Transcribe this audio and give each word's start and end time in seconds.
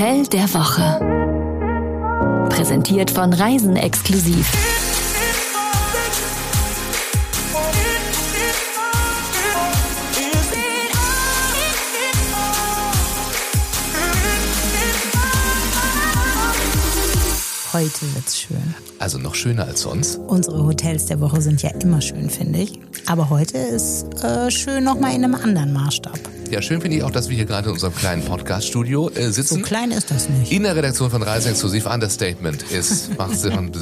Hotel 0.00 0.26
der 0.28 0.54
Woche. 0.54 0.98
Präsentiert 2.48 3.10
von 3.10 3.34
Reisen 3.34 3.76
exklusiv. 3.76 4.50
Heute 17.74 18.14
wird's 18.14 18.40
schön. 18.40 18.74
Also 18.98 19.18
noch 19.18 19.34
schöner 19.34 19.66
als 19.66 19.82
sonst. 19.82 20.16
Unsere 20.16 20.64
Hotels 20.64 21.04
der 21.04 21.20
Woche 21.20 21.42
sind 21.42 21.60
ja 21.60 21.72
immer 21.82 22.00
schön, 22.00 22.30
finde 22.30 22.60
ich. 22.60 22.80
Aber 23.06 23.28
heute 23.28 23.58
ist 23.58 24.06
äh, 24.24 24.50
schön 24.50 24.82
nochmal 24.82 25.14
in 25.14 25.24
einem 25.24 25.34
anderen 25.34 25.74
Maßstab. 25.74 26.29
Ja, 26.50 26.60
schön 26.60 26.80
finde 26.80 26.96
ich 26.96 27.04
auch, 27.04 27.12
dass 27.12 27.28
wir 27.28 27.36
hier 27.36 27.44
gerade 27.44 27.68
in 27.68 27.74
unserem 27.74 27.94
kleinen 27.94 28.24
Podcast-Studio 28.24 29.08
äh, 29.10 29.30
sitzen. 29.30 29.58
So 29.58 29.62
klein 29.62 29.92
ist 29.92 30.10
das 30.10 30.28
nicht. 30.28 30.50
In 30.50 30.64
der 30.64 30.74
Redaktion 30.74 31.08
von 31.08 31.22
Reise 31.22 31.48
Exklusiv 31.48 31.86
Understatement 31.86 32.64
ist, 32.72 33.16
macht, 33.18 33.36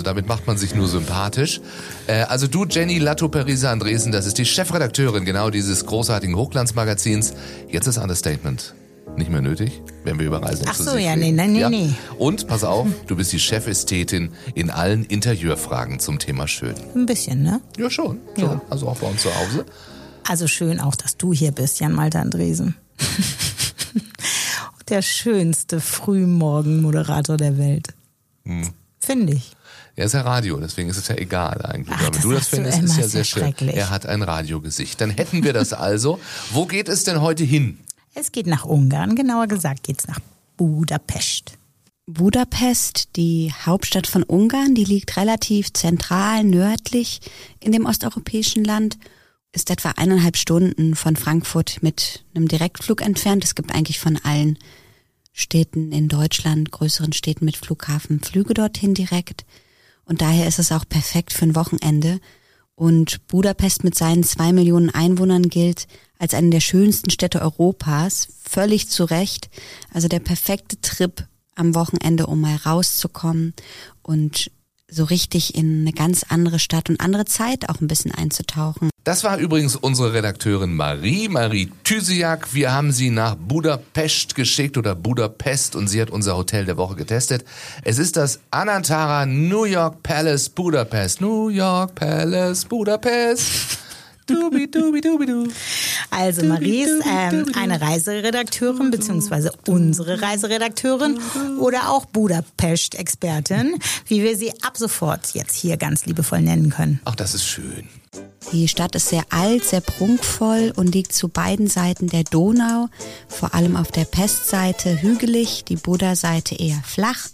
damit 0.05 0.29
macht 0.29 0.47
man 0.47 0.59
sich 0.59 0.75
nur 0.75 0.87
sympathisch. 0.87 1.63
Äh, 2.07 2.25
also 2.25 2.47
du, 2.47 2.67
Jenny 2.67 2.99
Latto 2.99 3.31
Perisa 3.31 3.73
Andresen, 3.73 4.13
das 4.13 4.27
ist 4.27 4.37
die 4.37 4.45
Chefredakteurin 4.45 5.25
genau 5.25 5.49
dieses 5.49 5.87
großartigen 5.87 6.37
Hochglanzmagazins. 6.37 7.33
Jetzt 7.71 7.87
ist 7.87 7.97
Understatement 7.97 8.75
nicht 9.17 9.31
mehr 9.31 9.41
nötig, 9.41 9.81
wenn 10.05 10.19
wir 10.19 10.27
über 10.27 10.43
Reisen 10.43 10.67
Ach 10.69 10.75
so, 10.75 10.97
ja, 10.97 11.17
nee, 11.17 11.33
nee, 11.33 11.47
nee, 11.47 11.61
ja? 11.61 11.71
nee. 11.71 11.91
Und 12.19 12.47
pass 12.49 12.65
auf, 12.65 12.87
du 13.07 13.17
bist 13.17 13.33
die 13.33 13.41
Chefästhetin 13.41 14.31
in 14.55 14.71
allen 14.71 15.05
Interieurfragen 15.05 16.01
zum 16.01 16.19
Thema 16.19 16.47
Schön. 16.47 16.75
Ein 16.95 17.07
bisschen, 17.07 17.43
ne? 17.43 17.63
Ja, 17.79 17.89
schon. 17.89 18.21
schon. 18.37 18.45
Ja. 18.45 18.61
Also 18.69 18.89
auch 18.89 18.99
bei 18.99 19.07
uns 19.07 19.23
zu 19.23 19.35
Hause. 19.35 19.65
Also 20.29 20.47
schön 20.47 20.79
auch, 20.79 20.95
dass 20.95 21.17
du 21.17 21.33
hier 21.33 21.53
bist, 21.53 21.81
Jan 21.81 21.95
Malte 21.95 22.21
Andresen. 22.21 22.77
der 24.89 25.01
schönste 25.01 25.81
Frühmorgenmoderator 25.81 27.39
der 27.39 27.57
Welt. 27.57 27.95
Hm. 28.45 28.69
Finde 29.01 29.33
ich. 29.33 29.57
Er 29.97 30.05
ist 30.05 30.13
ja 30.13 30.21
Radio, 30.21 30.61
deswegen 30.61 30.91
ist 30.91 30.99
es 30.99 31.09
ja 31.09 31.17
egal 31.17 31.65
eigentlich. 31.65 31.97
Ach, 31.99 32.13
wenn 32.13 32.21
du 32.21 32.33
das 32.33 32.49
findest, 32.49 32.83
ist 32.83 32.99
ja 32.99 33.09
sehr 33.09 33.25
schön. 33.25 33.55
Er 33.69 33.89
hat 33.89 34.05
ein 34.05 34.23
Radiogesicht. 34.23 35.01
Dann 35.01 35.09
hätten 35.09 35.45
wir 35.45 35.55
das 35.55 35.73
also. 35.73 36.21
Wo 36.51 36.67
geht 36.67 36.91
es 36.91 37.05
denn 37.05 37.23
heute 37.23 37.45
hin? 37.45 37.79
Es 38.15 38.31
geht 38.31 38.47
nach 38.47 38.67
Ungarn, 38.67 39.17
genauer 39.17 39.47
gesagt 39.47 39.83
geht 39.83 40.01
es 40.01 40.09
nach 40.09 40.21
Budapest. 40.59 41.53
Budapest, 42.07 43.17
die 43.17 43.51
Hauptstadt 43.65 44.07
von 44.07 44.25
Ungarn, 44.25 44.75
die 44.75 44.85
liegt 44.85 45.17
relativ 45.17 45.73
zentral 45.73 46.45
nördlich 46.45 47.21
in 47.61 47.73
dem 47.73 47.87
osteuropäischen 47.87 48.63
Land, 48.63 48.99
ist 49.59 49.71
etwa 49.71 49.91
eineinhalb 49.97 50.37
Stunden 50.37 50.95
von 50.95 51.17
Frankfurt 51.17 51.83
mit 51.83 52.25
einem 52.33 52.47
Direktflug 52.47 53.03
entfernt. 53.03 53.43
Es 53.43 53.57
gibt 53.57 53.75
eigentlich 53.75 53.99
von 53.99 54.17
allen 54.23 54.57
Städten 55.33 55.91
in 55.91 56.07
Deutschland, 56.07 56.71
größeren 56.71 57.13
Städten 57.13 57.45
mit 57.45 57.57
Flughafen, 57.57 58.21
Flüge 58.21 58.55
dorthin 58.55 58.95
direkt. 58.95 59.45
Und 60.05 60.23
daher 60.23 60.47
ist 60.47 60.61
es 60.61 60.71
auch 60.71 60.85
perfekt 60.89 61.33
für 61.33 61.45
ein 61.45 61.57
Wochenende. 61.57 62.21
Und 62.77 63.27
Budapest 63.27 63.83
mit 63.83 63.97
seinen 63.97 64.23
zwei 64.23 64.53
Millionen 64.53 64.91
Einwohnern 64.91 65.49
gilt 65.49 65.89
als 66.21 66.35
eine 66.35 66.51
der 66.51 66.61
schönsten 66.61 67.11
Städte 67.11 67.43
Europas, 67.43 68.29
völlig 68.45 68.89
zu 68.89 69.03
Recht. 69.03 69.51
Also 69.93 70.07
der 70.07 70.21
perfekte 70.21 70.81
Trip 70.81 71.27
am 71.57 71.75
Wochenende, 71.75 72.29
um 72.29 72.41
mal 72.41 72.55
rauszukommen 72.55 73.55
und 74.03 74.53
so 74.91 75.05
richtig 75.05 75.55
in 75.55 75.83
eine 75.83 75.93
ganz 75.93 76.25
andere 76.29 76.59
Stadt 76.59 76.89
und 76.89 77.01
andere 77.01 77.27
Zeit 77.27 77.69
auch 77.69 77.81
ein 77.81 77.89
bisschen 77.89 78.13
einzutauchen. 78.13 78.91
Das 79.05 79.25
war 79.25 79.39
übrigens 79.39 79.77
unsere 79.77 80.13
Redakteurin 80.13 80.75
Marie, 80.75 81.29
Marie 81.29 81.71
Thysiak. 81.85 82.55
Wir 82.55 82.73
haben 82.73 82.93
sie 82.93 83.11
nach 83.11 83.37
Budapest 83.37 84.35
geschickt 84.35 84.77
oder 84.77 84.95
Budapest 84.95 85.77
und 85.77 85.89
sie 85.89 86.01
hat 86.01 86.11
unser 86.11 86.37
Hotel 86.37 86.65
der 86.65 86.77
Woche 86.77 86.95
getestet. 86.95 87.45
Es 87.85 87.99
ist 87.99 88.17
das 88.17 88.41
Anantara 88.51 89.27
New 89.27 89.65
York 89.65 90.03
Palace 90.03 90.49
Budapest. 90.49 91.21
New 91.21 91.49
York 91.49 91.95
Palace 91.95 92.65
Budapest. 92.65 93.79
Dubi, 94.29 94.71
dubi, 94.71 95.01
dubi, 95.01 95.25
du. 95.25 95.49
Also 96.11 96.45
Marie 96.45 96.83
ist 96.83 97.03
ähm, 97.11 97.47
eine 97.55 97.81
Reiseredakteurin 97.81 98.91
beziehungsweise 98.91 99.53
unsere 99.67 100.21
Reiseredakteurin 100.21 101.19
oder 101.59 101.89
auch 101.89 102.05
Budapest-Expertin, 102.05 103.79
wie 104.07 104.23
wir 104.23 104.37
sie 104.37 104.53
ab 104.63 104.77
sofort 104.77 105.33
jetzt 105.33 105.55
hier 105.55 105.79
ganz 105.79 106.05
liebevoll 106.05 106.43
nennen 106.43 106.69
können. 106.69 107.01
Ach, 107.07 107.15
das 107.15 107.35
ist 107.35 107.47
schön. 107.47 107.89
Die 108.53 108.69
Stadt 108.69 108.95
ist 108.95 109.09
sehr 109.09 109.25
alt, 109.31 109.65
sehr 109.65 109.81
prunkvoll 109.81 110.75
und 110.77 110.95
liegt 110.95 111.15
zu 111.15 111.29
beiden 111.29 111.67
Seiten 111.67 112.09
der 112.09 112.25
Donau, 112.25 112.89
vor 113.29 113.55
allem 113.55 113.77
auf 113.77 113.91
der 113.93 114.05
Pestseite 114.05 115.01
hügelig, 115.01 115.65
die 115.65 115.77
Buda-Seite 115.77 116.55
eher 116.55 116.83
flach, 116.85 117.29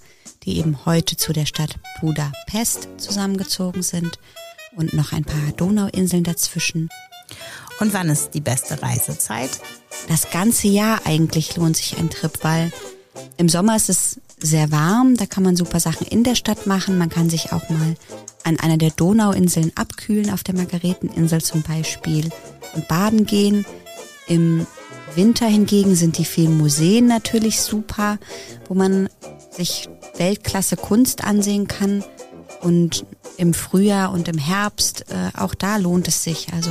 die 0.44 0.58
eben 0.58 0.84
heute 0.86 1.16
zu 1.16 1.32
der 1.32 1.46
Stadt 1.46 1.76
Budapest 2.00 2.88
zusammengezogen 2.98 3.82
sind 3.82 4.18
und 4.76 4.92
noch 4.92 5.12
ein 5.12 5.24
paar 5.24 5.52
Donauinseln 5.56 6.24
dazwischen. 6.24 6.88
Und 7.80 7.92
wann 7.92 8.08
ist 8.08 8.30
die 8.34 8.40
beste 8.40 8.80
Reisezeit? 8.80 9.50
Das 10.08 10.30
ganze 10.30 10.68
Jahr 10.68 11.00
eigentlich 11.04 11.56
lohnt 11.56 11.76
sich 11.76 11.98
ein 11.98 12.10
Trip, 12.10 12.32
weil 12.42 12.72
im 13.36 13.48
Sommer 13.48 13.76
ist 13.76 13.88
es 13.88 14.20
sehr 14.40 14.70
warm, 14.70 15.16
da 15.16 15.26
kann 15.26 15.42
man 15.42 15.56
super 15.56 15.80
Sachen 15.80 16.06
in 16.06 16.24
der 16.24 16.34
Stadt 16.34 16.66
machen. 16.66 16.98
Man 16.98 17.08
kann 17.08 17.30
sich 17.30 17.52
auch 17.52 17.68
mal 17.70 17.94
an 18.44 18.60
einer 18.60 18.76
der 18.76 18.90
Donauinseln 18.90 19.72
abkühlen, 19.74 20.30
auf 20.30 20.42
der 20.42 20.54
Margareteninsel 20.54 21.42
zum 21.42 21.62
Beispiel, 21.62 22.30
und 22.74 22.88
baden 22.88 23.24
gehen. 23.26 23.64
Im 24.26 24.66
Winter 25.14 25.46
hingegen 25.46 25.94
sind 25.94 26.18
die 26.18 26.24
vielen 26.24 26.58
Museen 26.58 27.06
natürlich 27.06 27.60
super, 27.60 28.18
wo 28.68 28.74
man 28.74 29.08
sich 29.50 29.88
Weltklasse 30.16 30.76
Kunst 30.76 31.24
ansehen 31.24 31.68
kann. 31.68 32.04
Und 32.60 33.06
im 33.36 33.54
Frühjahr 33.54 34.12
und 34.12 34.28
im 34.28 34.38
Herbst, 34.38 35.06
äh, 35.10 35.30
auch 35.36 35.54
da 35.54 35.76
lohnt 35.76 36.08
es 36.08 36.22
sich. 36.22 36.52
Also 36.52 36.70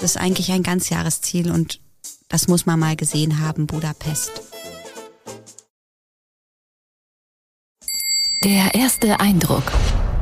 das 0.00 0.12
ist 0.12 0.16
eigentlich 0.16 0.50
ein 0.52 0.62
Ganzjahresziel 0.62 1.50
und 1.50 1.80
das 2.28 2.48
muss 2.48 2.66
man 2.66 2.78
mal 2.78 2.96
gesehen 2.96 3.40
haben, 3.40 3.66
Budapest. 3.66 4.42
Der 8.44 8.74
erste 8.74 9.18
Eindruck. 9.20 9.64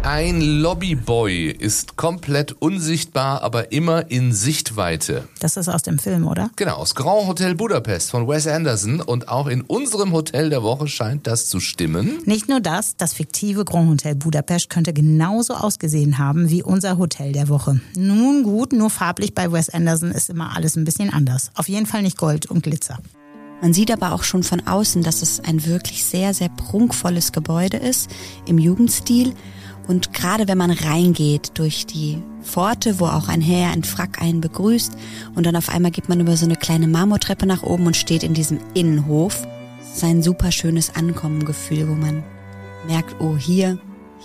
Ein 0.09 0.41
Lobbyboy 0.41 1.50
ist 1.50 1.97
komplett 1.97 2.53
unsichtbar, 2.53 3.43
aber 3.43 3.72
immer 3.72 4.09
in 4.09 4.33
Sichtweite. 4.33 5.27
Das 5.41 5.56
ist 5.56 5.69
aus 5.69 5.83
dem 5.83 5.99
Film, 5.99 6.28
oder? 6.28 6.49
Genau, 6.55 6.77
aus 6.77 6.94
Grand 6.94 7.27
Hotel 7.27 7.56
Budapest 7.56 8.12
von 8.12 8.28
Wes 8.28 8.47
Anderson. 8.47 9.00
Und 9.00 9.28
auch 9.28 9.49
in 9.49 9.62
unserem 9.62 10.12
Hotel 10.12 10.49
der 10.49 10.62
Woche 10.62 10.87
scheint 10.87 11.27
das 11.27 11.49
zu 11.49 11.59
stimmen. 11.59 12.19
Nicht 12.25 12.49
nur 12.49 12.61
das, 12.61 12.97
das 12.97 13.15
fiktive 13.15 13.65
Grand 13.65 13.91
Hotel 13.91 14.15
Budapest 14.15 14.71
könnte 14.71 14.93
genauso 14.93 15.55
ausgesehen 15.55 16.19
haben 16.19 16.50
wie 16.50 16.62
unser 16.62 16.99
Hotel 16.99 17.33
der 17.33 17.49
Woche. 17.49 17.81
Nun 17.97 18.45
gut, 18.45 18.72
nur 18.72 18.91
farblich 18.91 19.34
bei 19.34 19.50
Wes 19.50 19.71
Anderson 19.71 20.12
ist 20.12 20.31
immer 20.31 20.55
alles 20.56 20.77
ein 20.77 20.84
bisschen 20.84 21.12
anders. 21.12 21.50
Auf 21.56 21.69
jeden 21.69 21.87
Fall 21.87 22.03
nicht 22.03 22.16
Gold 22.16 22.47
und 22.47 22.62
Glitzer. 22.62 23.00
Man 23.61 23.72
sieht 23.72 23.91
aber 23.91 24.12
auch 24.12 24.22
schon 24.22 24.45
von 24.45 24.66
außen, 24.66 25.03
dass 25.03 25.22
es 25.22 25.41
ein 25.41 25.65
wirklich 25.66 26.05
sehr, 26.05 26.33
sehr 26.33 26.50
prunkvolles 26.50 27.33
Gebäude 27.33 27.78
ist 27.78 28.09
im 28.47 28.59
Jugendstil 28.59 29.34
und 29.87 30.13
gerade 30.13 30.49
wenn 30.49 30.59
man 30.59 30.71
reingeht 30.71 31.53
durch 31.55 31.87
die 31.87 32.23
Pforte, 32.43 32.99
wo 32.99 33.07
auch 33.07 33.29
ein 33.29 33.41
Herr 33.41 33.73
in 33.73 33.85
Frack 33.85 34.21
einen 34.21 34.41
begrüßt 34.41 34.97
und 35.35 35.47
dann 35.47 35.57
auf 35.57 35.69
einmal 35.69 35.91
geht 35.91 36.09
man 36.09 36.21
über 36.21 36.37
so 36.37 36.45
eine 36.45 36.57
kleine 36.57 36.89
Marmortreppe 36.89 37.47
nach 37.47 37.63
oben 37.63 37.87
und 37.87 37.97
steht 37.97 38.23
in 38.23 38.35
diesem 38.35 38.59
Innenhof, 38.75 39.47
das 39.79 39.97
ist 39.97 40.05
ein 40.05 40.23
super 40.23 40.53
schönes 40.53 40.95
Ankommengefühl, 40.95 41.89
wo 41.89 41.95
man 41.95 42.25
merkt, 42.87 43.21
oh 43.21 43.37
hier, 43.37 43.79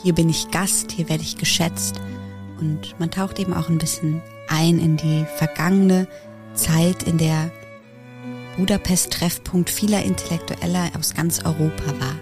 hier 0.03 0.13
bin 0.13 0.29
ich 0.29 0.51
Gast, 0.51 0.91
hier 0.91 1.09
werde 1.09 1.23
ich 1.23 1.37
geschätzt 1.37 2.01
und 2.59 2.99
man 2.99 3.11
taucht 3.11 3.39
eben 3.39 3.53
auch 3.53 3.69
ein 3.69 3.77
bisschen 3.77 4.21
ein 4.47 4.79
in 4.79 4.97
die 4.97 5.25
vergangene 5.37 6.07
Zeit, 6.53 7.03
in 7.03 7.17
der 7.17 7.51
Budapest 8.57 9.13
Treffpunkt 9.13 9.69
vieler 9.69 10.03
Intellektueller 10.03 10.91
aus 10.97 11.13
ganz 11.13 11.39
Europa 11.39 11.87
war. 11.99 12.15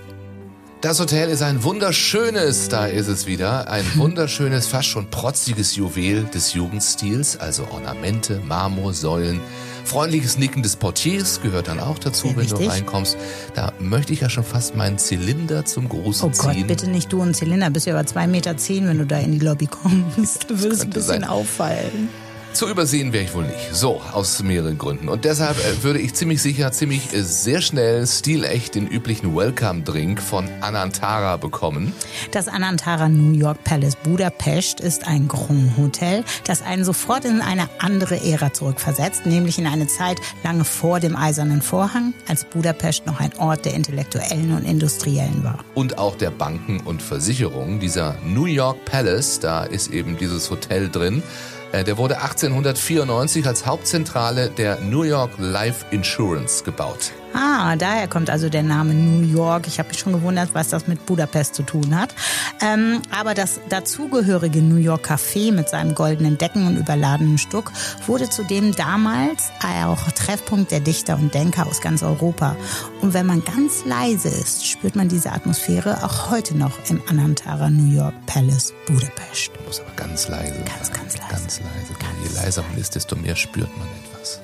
Das 0.82 0.98
Hotel 1.02 1.30
ist 1.30 1.42
ein 1.42 1.62
wunderschönes, 1.64 2.70
da 2.70 2.86
ist 2.86 3.10
es 3.10 3.26
wieder, 3.26 3.70
ein 3.70 3.84
wunderschönes, 3.96 4.68
fast 4.68 4.88
schon 4.88 5.10
protziges 5.10 5.76
Juwel 5.76 6.24
des 6.24 6.54
Jugendstils, 6.54 7.36
also 7.36 7.68
Ornamente, 7.70 8.42
Marmorsäulen, 8.48 9.42
freundliches 9.84 10.38
Nicken 10.38 10.64
des 10.64 10.78
Portiers 10.78 11.42
gehört 11.42 11.68
dann 11.68 11.82
auch 11.82 12.00
dazu, 12.00 12.28
ja, 12.28 12.38
wenn 12.38 12.44
richtig. 12.44 12.66
du 12.66 12.72
reinkommst. 12.72 13.18
Da 13.56 13.74
möchte 13.80 14.14
ich 14.14 14.22
ja 14.22 14.30
schon 14.30 14.46
fast 14.46 14.78
meinen 14.78 14.98
Zylinder 14.98 15.66
zum 15.66 15.90
Großen 15.90 16.30
oh 16.30 16.32
Gott, 16.38 16.54
ziehen. 16.54 16.68
bitte 16.68 16.90
nicht 16.90 17.12
du 17.12 17.22
ein 17.24 17.34
Zylinder, 17.34 17.70
bist 17.70 17.86
ja 17.86 17.92
über 17.92 18.06
zwei 18.06 18.28
Meter, 18.28 18.56
zehn, 18.56 18.88
wenn 18.88 19.00
du 19.00 19.06
da 19.06 19.20
in 19.20 19.34
die 19.34 19.46
Lobby 19.46 19.68
kommst. 19.68 20.50
Du 20.50 20.62
würdest 20.62 20.84
ein 20.84 20.92
bisschen 20.92 21.08
sein. 21.08 21.24
auffallen. 21.26 22.08
Zu 22.54 22.68
übersehen 22.68 23.14
wäre 23.14 23.24
ich 23.24 23.34
wohl 23.34 23.44
nicht. 23.46 23.74
So, 23.74 24.02
aus 24.12 24.42
mehreren 24.42 24.78
Gründen. 24.78 25.08
Und 25.08 25.24
deshalb 25.24 25.58
äh, 25.60 25.84
würde 25.84 26.00
ich 26.00 26.16
ziemlich 26.16 26.42
sicher, 26.42 26.72
ziemlich 26.72 27.14
äh, 27.14 27.22
sehr 27.22 27.62
schnell, 27.62 28.06
stilecht 28.08 28.76
den 28.76 28.88
üblichen 28.88 29.36
Welcome-Drink 29.36 30.22
von 30.22 30.50
Anantara 30.60 31.38
bekommen. 31.38 31.94
Das 32.32 32.48
Anantara 32.48 33.08
New 33.08 33.38
York 33.38 33.64
Palace 33.64 33.96
Budapest 33.98 34.82
ist 34.82 35.08
ein 35.08 35.28
Grand 35.28 35.78
Hotel, 35.78 36.24
das 36.46 36.62
einen 36.64 36.84
sofort 36.84 37.24
in 37.26 37.42
eine 37.42 37.70
andere 37.78 38.20
Ära 38.26 38.52
zurückversetzt, 38.52 39.26
nämlich 39.26 39.60
in 39.60 39.68
eine 39.68 39.88
Zeit 39.88 40.18
lange 40.44 40.64
vor 40.64 41.00
dem 41.00 41.16
Eisernen 41.16 41.62
Vorhang, 41.62 42.14
als 42.28 42.46
Budapest 42.46 43.06
noch 43.06 43.20
ein 43.20 43.32
Ort 43.38 43.66
der 43.66 43.76
Intellektuellen 43.76 44.54
und 44.56 44.66
Industriellen 44.66 45.44
war. 45.44 45.60
Und 45.76 46.00
auch 46.00 46.18
der 46.18 46.32
Banken 46.32 46.80
und 46.82 47.02
Versicherungen. 47.02 47.80
Dieser 47.80 48.16
New 48.26 48.46
York 48.46 48.84
Palace, 48.86 49.40
da 49.40 49.64
ist 49.64 49.92
eben 49.92 50.18
dieses 50.18 50.50
Hotel 50.50 50.90
drin. 50.90 51.22
Äh, 51.72 51.84
der 51.84 51.98
wurde 51.98 52.18
1894 52.18 53.46
als 53.46 53.66
Hauptzentrale 53.66 54.50
der 54.50 54.80
New 54.80 55.04
York 55.04 55.32
Life 55.38 55.86
Insurance 55.92 56.64
gebaut. 56.64 57.12
Ah, 57.34 57.76
daher 57.76 58.08
kommt 58.08 58.30
also 58.30 58.50
der 58.50 58.64
Name 58.64 58.94
New 58.94 59.28
York. 59.28 59.68
Ich 59.68 59.80
habe 59.80 59.90
mich 59.90 60.00
schon 60.00 60.14
gewundert, 60.14 60.50
was 60.54 60.70
das 60.70 60.88
mit 60.88 61.06
Budapest 61.06 61.56
zu 61.56 61.64
tun 61.64 61.96
hat. 61.98 62.16
Ähm, 62.62 63.02
aber 63.18 63.34
das 63.34 63.60
dazugehörige 63.70 64.62
New 64.62 64.78
York 64.78 65.10
Café 65.10 65.52
mit 65.52 65.70
seinem 65.70 65.96
goldenen 65.96 66.38
Decken 66.38 66.68
und 66.68 66.78
überladenen 66.78 67.38
Stuck 67.38 67.72
wurde 68.08 68.30
zudem 68.30 68.76
damals 68.76 69.52
auch 69.64 70.12
Treffpunkt 70.12 70.72
der 70.72 70.80
Dichter 70.80 71.16
und 71.16 71.34
Denker 71.34 71.68
aus 71.68 71.82
ganz 71.82 72.04
Europa. 72.04 72.56
Und 73.02 73.14
wenn 73.14 73.26
man 73.26 73.44
ganz 73.44 73.86
leise 73.86 74.30
ist, 74.30 74.66
spürt 74.66 74.96
man 74.96 75.08
diese 75.10 75.32
Atmosphäre 75.32 76.04
auch 76.04 76.32
heute 76.32 76.58
noch 76.58 76.74
im 76.90 77.02
Anantara 77.08 77.70
New 77.70 77.94
York 77.96 78.14
Palace 78.26 78.74
Budapest. 78.88 79.52
Man 79.56 79.66
muss 79.66 79.80
aber 79.80 79.92
ganz 79.96 80.28
leise 80.28 80.54
Ganz, 80.66 80.88
sein. 80.88 80.96
ganz 80.98 81.18
leise. 81.18 81.30
Ganz 81.32 81.60
leise. 81.60 81.94
Je 82.24 82.36
leiser 82.36 82.64
man 82.70 82.78
ist, 82.78 82.96
desto 82.96 83.16
mehr 83.16 83.36
spürt 83.36 83.70
man 83.78 83.88
etwas. 84.04 84.42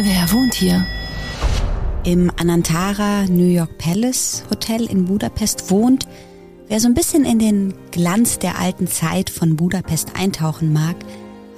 Wer 0.00 0.32
wohnt 0.32 0.54
hier? 0.54 0.84
Im 2.04 2.30
Anantara 2.36 3.24
New 3.30 3.46
York 3.46 3.78
Palace 3.78 4.44
Hotel 4.50 4.84
in 4.84 5.06
Budapest 5.06 5.70
wohnt, 5.70 6.06
wer 6.68 6.78
so 6.78 6.86
ein 6.86 6.92
bisschen 6.92 7.24
in 7.24 7.38
den 7.38 7.72
Glanz 7.92 8.38
der 8.38 8.58
alten 8.58 8.86
Zeit 8.86 9.30
von 9.30 9.56
Budapest 9.56 10.10
eintauchen 10.14 10.70
mag, 10.74 10.96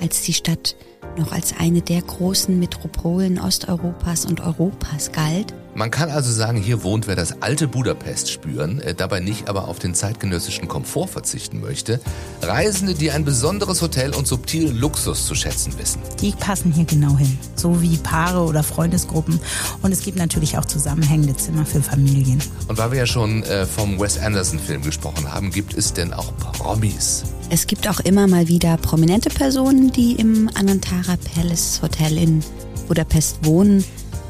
als 0.00 0.22
die 0.22 0.34
Stadt 0.34 0.76
noch 1.19 1.32
als 1.32 1.54
eine 1.58 1.81
der 1.81 2.00
großen 2.00 2.58
Metropolen 2.60 3.40
Osteuropas 3.40 4.25
und 4.25 4.40
Europas 4.40 5.10
galt. 5.12 5.52
Man 5.75 5.90
kann 5.90 6.10
also 6.10 6.31
sagen, 6.32 6.58
hier 6.58 6.82
wohnt 6.84 7.06
wer 7.06 7.16
das 7.16 7.43
alte 7.43 7.69
Budapest 7.69 8.31
spüren, 8.31 8.81
äh, 8.81 8.94
dabei 8.94 9.20
nicht 9.20 9.48
aber 9.48 9.69
auf 9.69 9.78
den 9.78 9.94
zeitgenössischen 9.94 10.69
Komfort 10.69 11.08
verzichten 11.08 11.60
möchte. 11.60 12.00
Reisende, 12.40 12.94
die 12.94 13.10
ein 13.10 13.25
besonderes 13.25 13.82
Hotel 13.82 14.14
und 14.14 14.26
subtilen 14.26 14.76
Luxus 14.76 15.26
zu 15.26 15.34
schätzen 15.34 15.76
wissen. 15.78 16.00
Die 16.20 16.32
passen 16.32 16.72
hier 16.72 16.84
genau 16.84 17.16
hin, 17.19 17.37
so 17.66 17.82
wie 17.82 17.96
Paare 17.96 18.42
oder 18.42 18.62
Freundesgruppen. 18.62 19.40
Und 19.82 19.90
es 19.90 20.00
gibt 20.00 20.18
natürlich 20.18 20.56
auch 20.56 20.64
zusammenhängende 20.64 21.36
Zimmer 21.36 21.66
für 21.66 21.82
Familien. 21.82 22.40
Und 22.68 22.78
weil 22.78 22.92
wir 22.92 22.98
ja 22.98 23.06
schon 23.06 23.42
äh, 23.42 23.66
vom 23.66 23.98
Wes 23.98 24.18
Anderson-Film 24.18 24.82
gesprochen 24.82 25.32
haben, 25.32 25.50
gibt 25.50 25.74
es 25.74 25.92
denn 25.92 26.12
auch 26.12 26.32
Promis? 26.36 27.24
Es 27.50 27.66
gibt 27.66 27.88
auch 27.88 28.00
immer 28.00 28.28
mal 28.28 28.46
wieder 28.46 28.76
prominente 28.76 29.30
Personen, 29.30 29.90
die 29.90 30.12
im 30.12 30.48
Anantara 30.54 31.16
Palace 31.34 31.80
Hotel 31.82 32.18
in 32.18 32.40
Budapest 32.86 33.44
wohnen. 33.44 33.84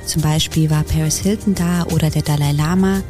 Zum 0.06 0.22
Beispiel 0.22 0.70
war 0.70 0.84
Paris 0.84 1.18
Hilton 1.18 1.54
da 1.54 1.84
oder 1.92 2.08
der 2.08 2.22
Dalai 2.22 2.52
Lama. 2.52 3.02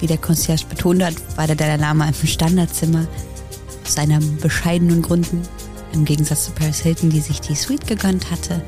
Wie 0.00 0.06
der 0.06 0.18
Concierge 0.18 0.64
betont 0.68 1.02
hat, 1.02 1.14
war 1.36 1.46
der 1.46 1.56
Dalai 1.56 1.76
Lama 1.76 2.06
im 2.06 2.26
Standardzimmer 2.26 3.06
aus 3.84 3.94
seinen 3.94 4.36
bescheidenen 4.38 5.00
Gründen. 5.00 5.42
Im 5.92 6.04
Gegensatz 6.04 6.46
zu 6.46 6.52
Paris 6.52 6.80
Hilton, 6.80 7.10
die 7.10 7.20
sich 7.20 7.40
die 7.40 7.54
Suite 7.54 7.86
gegönnt 7.86 8.30
hatte. 8.30 8.62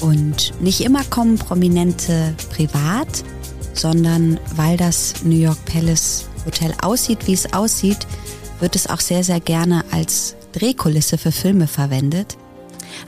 Und 0.00 0.52
nicht 0.60 0.80
immer 0.80 1.04
kommen 1.04 1.38
Prominente 1.38 2.34
privat, 2.50 3.24
sondern 3.72 4.38
weil 4.54 4.76
das 4.76 5.14
New 5.24 5.36
York 5.36 5.64
Palace 5.64 6.28
Hotel 6.44 6.74
aussieht, 6.80 7.26
wie 7.26 7.32
es 7.32 7.52
aussieht, 7.52 8.06
wird 8.60 8.76
es 8.76 8.88
auch 8.88 9.00
sehr, 9.00 9.24
sehr 9.24 9.40
gerne 9.40 9.84
als 9.90 10.36
Drehkulisse 10.52 11.18
für 11.18 11.32
Filme 11.32 11.66
verwendet. 11.66 12.36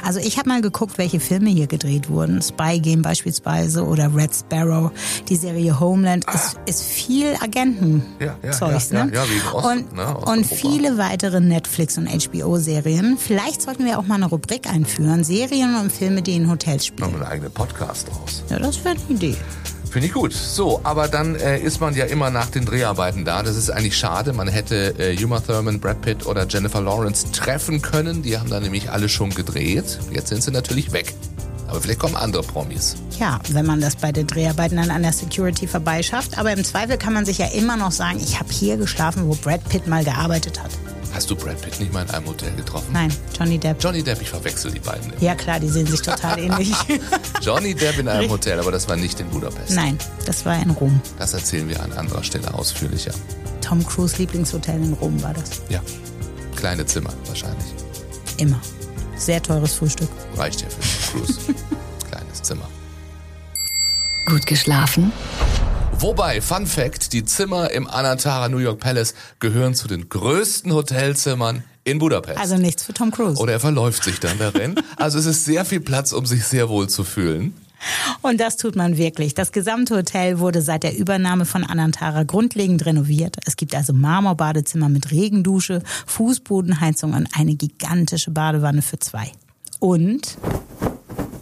Also 0.04 0.20
ich 0.20 0.38
habe 0.38 0.48
mal 0.48 0.60
geguckt, 0.60 0.98
welche 0.98 1.20
Filme 1.20 1.50
hier 1.50 1.66
gedreht 1.66 2.08
wurden. 2.10 2.40
Spy 2.42 2.80
Game 2.80 3.02
beispielsweise 3.02 3.84
oder 3.84 4.14
Red 4.14 4.34
Sparrow. 4.34 4.90
Die 5.28 5.36
Serie 5.36 5.78
Homeland 5.80 6.24
ist, 6.32 6.56
ist 6.66 6.82
viel 6.82 7.34
Agenten-Zeugs. 7.40 8.90
ja, 8.90 9.04
ne? 9.04 9.12
ja, 9.12 9.22
ja, 9.22 9.28
wie 9.30 9.56
Ost- 9.56 9.66
und 9.66 9.92
ne, 9.94 10.16
und 10.16 10.46
viele 10.46 10.98
weitere 10.98 11.40
Netflix- 11.40 11.98
und 11.98 12.08
HBO-Serien. 12.08 13.18
Vielleicht 13.18 13.62
sollten 13.62 13.84
wir 13.84 13.98
auch 13.98 14.06
mal 14.06 14.16
eine 14.16 14.26
Rubrik 14.26 14.68
einführen. 14.70 15.24
Serien 15.24 15.76
und 15.76 15.92
Filme, 15.92 16.22
die 16.22 16.36
in 16.36 16.50
Hotels 16.50 16.68
Machen 16.68 16.82
spielen. 16.82 17.12
wir 17.12 17.20
einen 17.22 17.32
eigenen 17.32 17.52
Podcast 17.52 18.08
draus. 18.08 18.42
Ja, 18.50 18.58
das 18.58 18.84
wäre 18.84 18.96
eine 18.96 19.14
Idee. 19.16 19.36
Finde 19.90 20.08
ich 20.08 20.12
gut. 20.12 20.32
So, 20.32 20.80
aber 20.84 21.08
dann 21.08 21.34
äh, 21.36 21.58
ist 21.58 21.80
man 21.80 21.94
ja 21.94 22.04
immer 22.04 22.30
nach 22.30 22.50
den 22.50 22.64
Dreharbeiten 22.64 23.24
da. 23.24 23.42
Das 23.42 23.56
ist 23.56 23.70
eigentlich 23.70 23.96
schade. 23.96 24.32
Man 24.32 24.48
hätte 24.48 24.94
äh, 24.98 25.24
Uma 25.24 25.40
Thurman, 25.40 25.80
Brad 25.80 26.02
Pitt 26.02 26.26
oder 26.26 26.46
Jennifer 26.46 26.80
Lawrence 26.80 27.30
treffen 27.32 27.80
können. 27.80 28.22
Die 28.22 28.38
haben 28.38 28.50
da 28.50 28.60
nämlich 28.60 28.90
alle 28.90 29.08
schon 29.08 29.30
gedreht. 29.30 29.98
Jetzt 30.12 30.28
sind 30.28 30.42
sie 30.42 30.50
natürlich 30.50 30.92
weg. 30.92 31.14
Aber 31.68 31.80
vielleicht 31.80 31.98
kommen 31.98 32.16
andere 32.16 32.42
Promis. 32.42 32.96
Ja, 33.18 33.40
wenn 33.50 33.66
man 33.66 33.80
das 33.80 33.96
bei 33.96 34.10
den 34.12 34.26
Dreharbeiten 34.26 34.76
dann 34.76 34.90
an 34.90 35.02
der 35.02 35.12
Security 35.12 35.66
vorbeischafft. 35.66 36.38
Aber 36.38 36.52
im 36.52 36.64
Zweifel 36.64 36.96
kann 36.96 37.12
man 37.12 37.24
sich 37.24 37.38
ja 37.38 37.46
immer 37.46 37.76
noch 37.76 37.92
sagen, 37.92 38.20
ich 38.20 38.38
habe 38.38 38.50
hier 38.50 38.76
geschlafen, 38.76 39.26
wo 39.26 39.34
Brad 39.34 39.66
Pitt 39.68 39.86
mal 39.86 40.04
gearbeitet 40.04 40.62
hat. 40.62 40.70
Hast 41.14 41.30
du 41.30 41.36
Brad 41.36 41.60
Pitt 41.60 41.80
nicht 41.80 41.92
mal 41.92 42.02
in 42.04 42.10
einem 42.10 42.26
Hotel 42.26 42.54
getroffen? 42.54 42.92
Nein, 42.92 43.12
Johnny 43.38 43.58
Depp. 43.58 43.82
Johnny 43.82 44.02
Depp, 44.02 44.20
ich 44.22 44.30
verwechsel 44.30 44.70
die 44.70 44.78
beiden. 44.80 45.10
immer. 45.12 45.22
Ja 45.22 45.34
klar, 45.34 45.58
die 45.58 45.68
sehen 45.68 45.86
sich 45.86 46.00
total 46.02 46.38
ähnlich. 46.38 46.72
Johnny 47.42 47.74
Depp 47.74 47.98
in 47.98 48.08
einem 48.08 48.30
Hotel, 48.30 48.58
aber 48.60 48.70
das 48.72 48.88
war 48.88 48.96
nicht 48.96 49.18
in 49.20 49.28
Budapest. 49.30 49.70
Nein, 49.74 49.98
das 50.26 50.44
war 50.44 50.60
in 50.62 50.70
Rom. 50.70 51.00
Das 51.18 51.34
erzählen 51.34 51.68
wir 51.68 51.82
an 51.82 51.92
anderer 51.92 52.22
Stelle 52.22 52.52
ausführlicher. 52.54 53.12
Tom 53.60 53.84
Cruise 53.86 54.16
Lieblingshotel 54.18 54.76
in 54.82 54.92
Rom 54.94 55.20
war 55.22 55.34
das. 55.34 55.62
Ja, 55.68 55.80
kleine 56.56 56.86
Zimmer 56.86 57.12
wahrscheinlich. 57.26 57.66
Immer. 58.36 58.60
Sehr 59.16 59.42
teures 59.42 59.74
Frühstück. 59.74 60.08
Reicht 60.36 60.60
ja 60.62 60.68
für 60.68 61.12
Tom 61.12 61.24
Cruise. 61.26 61.40
Kleines 62.10 62.42
Zimmer. 62.42 62.68
Gut 64.26 64.46
geschlafen? 64.46 65.12
Wobei, 66.00 66.40
Fun 66.40 66.64
Fact, 66.64 67.12
die 67.12 67.24
Zimmer 67.24 67.72
im 67.72 67.88
Anantara 67.88 68.48
New 68.48 68.58
York 68.58 68.78
Palace 68.78 69.14
gehören 69.40 69.74
zu 69.74 69.88
den 69.88 70.08
größten 70.08 70.72
Hotelzimmern 70.72 71.64
in 71.82 71.98
Budapest. 71.98 72.38
Also 72.38 72.56
nichts 72.56 72.84
für 72.84 72.94
Tom 72.94 73.10
Cruise. 73.10 73.40
Oder 73.40 73.54
er 73.54 73.60
verläuft 73.60 74.04
sich 74.04 74.20
dann 74.20 74.38
darin. 74.38 74.76
Also 74.96 75.18
es 75.18 75.26
ist 75.26 75.44
sehr 75.44 75.64
viel 75.64 75.80
Platz, 75.80 76.12
um 76.12 76.24
sich 76.24 76.44
sehr 76.44 76.68
wohl 76.68 76.88
zu 76.88 77.02
fühlen. 77.02 77.52
Und 78.22 78.38
das 78.38 78.56
tut 78.56 78.76
man 78.76 78.96
wirklich. 78.96 79.34
Das 79.34 79.50
gesamte 79.50 79.96
Hotel 79.96 80.38
wurde 80.38 80.62
seit 80.62 80.84
der 80.84 80.96
Übernahme 80.96 81.44
von 81.44 81.64
Anantara 81.64 82.22
grundlegend 82.22 82.86
renoviert. 82.86 83.36
Es 83.44 83.56
gibt 83.56 83.74
also 83.74 83.92
Marmorbadezimmer 83.92 84.88
mit 84.88 85.10
Regendusche, 85.10 85.82
Fußbodenheizung 86.06 87.12
und 87.12 87.28
eine 87.36 87.56
gigantische 87.56 88.30
Badewanne 88.30 88.82
für 88.82 89.00
zwei. 89.00 89.32
Und 89.80 90.38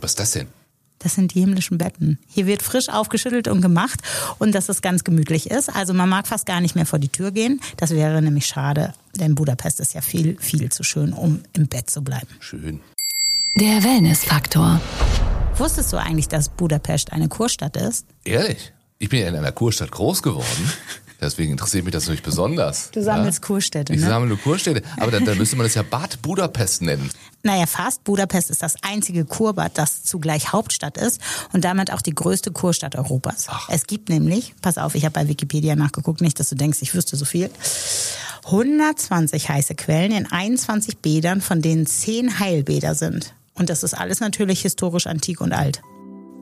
Was 0.00 0.12
ist 0.12 0.20
das 0.20 0.30
denn? 0.30 0.55
Das 0.98 1.14
sind 1.14 1.34
die 1.34 1.40
himmlischen 1.40 1.78
Betten. 1.78 2.18
Hier 2.28 2.46
wird 2.46 2.62
frisch 2.62 2.88
aufgeschüttelt 2.88 3.48
und 3.48 3.60
gemacht 3.60 4.00
und 4.38 4.54
dass 4.54 4.68
es 4.68 4.82
ganz 4.82 5.04
gemütlich 5.04 5.50
ist. 5.50 5.74
Also 5.74 5.94
man 5.94 6.08
mag 6.08 6.26
fast 6.26 6.46
gar 6.46 6.60
nicht 6.60 6.74
mehr 6.74 6.86
vor 6.86 6.98
die 6.98 7.08
Tür 7.08 7.30
gehen. 7.30 7.60
Das 7.76 7.90
wäre 7.90 8.22
nämlich 8.22 8.46
schade, 8.46 8.92
denn 9.14 9.34
Budapest 9.34 9.80
ist 9.80 9.94
ja 9.94 10.00
viel, 10.00 10.36
viel 10.40 10.70
zu 10.70 10.82
schön, 10.82 11.12
um 11.12 11.42
im 11.52 11.68
Bett 11.68 11.90
zu 11.90 12.02
bleiben. 12.02 12.28
Schön. 12.40 12.80
Der 13.56 13.82
Wellness-Faktor. 13.82 14.80
Wusstest 15.56 15.92
du 15.92 15.96
eigentlich, 15.96 16.28
dass 16.28 16.50
Budapest 16.50 17.12
eine 17.12 17.28
Kurstadt 17.28 17.76
ist? 17.76 18.06
Ehrlich? 18.24 18.72
Ich 18.98 19.08
bin 19.08 19.20
ja 19.20 19.28
in 19.28 19.36
einer 19.36 19.52
Kurstadt 19.52 19.90
groß 19.90 20.22
geworden. 20.22 20.44
Deswegen 21.20 21.52
interessiert 21.52 21.84
mich 21.84 21.92
das 21.92 22.04
natürlich 22.04 22.22
besonders. 22.22 22.90
Du 22.90 23.02
sammelst 23.02 23.42
Kurstädte, 23.42 23.94
Ich 23.94 24.00
ne? 24.00 24.08
sammle 24.08 24.36
Kurstädte. 24.36 24.82
Aber 24.98 25.10
dann, 25.10 25.24
dann 25.24 25.38
müsste 25.38 25.56
man 25.56 25.66
es 25.66 25.74
ja 25.74 25.82
Bad 25.82 26.20
Budapest 26.22 26.82
nennen. 26.82 27.10
Naja, 27.42 27.66
fast. 27.66 28.04
Budapest 28.04 28.50
ist 28.50 28.62
das 28.62 28.74
einzige 28.82 29.24
Kurbad, 29.24 29.78
das 29.78 30.02
zugleich 30.02 30.52
Hauptstadt 30.52 30.98
ist 30.98 31.20
und 31.52 31.64
damit 31.64 31.92
auch 31.92 32.02
die 32.02 32.14
größte 32.14 32.50
Kurstadt 32.50 32.96
Europas. 32.96 33.46
Es 33.68 33.86
gibt 33.86 34.08
nämlich, 34.08 34.54
pass 34.60 34.78
auf, 34.78 34.94
ich 34.94 35.04
habe 35.04 35.12
bei 35.12 35.28
Wikipedia 35.28 35.76
nachgeguckt, 35.76 36.20
nicht, 36.20 36.38
dass 36.40 36.48
du 36.48 36.54
denkst, 36.54 36.78
ich 36.82 36.94
wüsste 36.94 37.16
so 37.16 37.24
viel, 37.24 37.50
120 38.44 39.48
heiße 39.48 39.74
Quellen 39.74 40.12
in 40.12 40.30
21 40.30 40.98
Bädern, 40.98 41.40
von 41.40 41.62
denen 41.62 41.86
10 41.86 42.38
Heilbäder 42.38 42.94
sind. 42.94 43.34
Und 43.54 43.70
das 43.70 43.82
ist 43.82 43.94
alles 43.94 44.20
natürlich 44.20 44.60
historisch 44.62 45.06
antik 45.06 45.40
und 45.40 45.52
alt. 45.52 45.80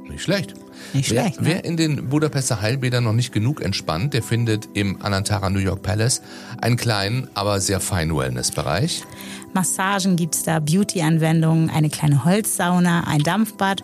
Nicht 0.09 0.23
schlecht. 0.23 0.55
Nicht 0.93 1.11
wer, 1.11 1.23
schlecht, 1.23 1.41
ne? 1.41 1.47
Wer 1.47 1.65
in 1.65 1.77
den 1.77 2.09
Budapester 2.09 2.61
Heilbädern 2.61 3.05
noch 3.05 3.13
nicht 3.13 3.33
genug 3.33 3.61
entspannt, 3.63 4.15
der 4.15 4.23
findet 4.23 4.69
im 4.75 5.01
Anantara 5.03 5.51
New 5.51 5.59
York 5.59 5.83
Palace 5.83 6.21
einen 6.61 6.77
kleinen, 6.77 7.29
aber 7.35 7.61
sehr 7.61 7.81
feinen 7.81 8.17
Wellnessbereich. 8.17 9.05
Massagen 9.55 10.17
gibt's 10.17 10.43
da, 10.43 10.59
Beauty-Anwendungen, 10.59 11.71
eine 11.71 11.89
kleine 11.89 12.25
Holzsauna, 12.25 13.05
ein 13.07 13.21
Dampfbad 13.21 13.83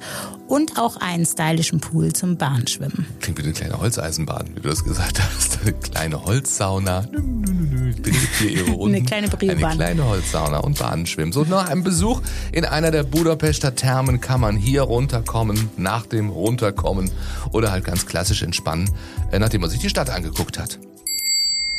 und 0.49 0.79
auch 0.79 0.97
einen 0.97 1.25
stylischen 1.25 1.81
Pool 1.81 2.13
zum 2.13 2.37
Bahnschwimmen. 2.37 3.07
Klingt 3.21 3.39
wie 3.39 3.45
eine 3.45 3.53
kleine 3.53 3.79
Holzeisenbahn, 3.79 4.49
wie 4.55 4.61
du 4.61 4.69
das 4.69 4.85
gesagt 4.85 5.21
hast. 5.23 5.61
Eine 5.63 5.73
kleine 5.75 6.25
Holzsauna. 6.25 7.07
Nü. 7.13 7.95
dreht 7.95 8.15
hier 8.39 8.69
Runden. 8.69 8.97
Eine 8.97 9.05
kleine 9.05 9.29
Briobahn. 9.29 9.65
Eine 9.65 9.77
kleine 9.77 10.05
Holzsauna 10.07 10.59
und 10.59 10.79
Bahnenschwimmen. 10.79 11.33
So 11.33 11.45
nach 11.45 11.69
einem 11.69 11.85
Besuch 11.85 12.21
in 12.53 12.65
einer 12.65 12.91
der 12.91 13.05
Budapester 13.05 13.75
Thermen 13.75 14.21
kann 14.21 14.41
man 14.41 14.57
hier 14.57 14.83
runterkommen, 14.83 15.71
nach 15.77 16.07
dem 16.07 16.31
Runterkommen 16.31 17.11
oder 17.53 17.71
halt 17.71 17.85
ganz 17.85 18.07
klassisch 18.07 18.43
entspannen, 18.43 18.91
äh, 19.31 19.39
nachdem 19.39 19.61
man 19.61 19.71
sich 19.71 19.81
die 19.81 19.91
Stadt 19.91 20.11
angeguckt 20.11 20.59
hat. 20.59 20.79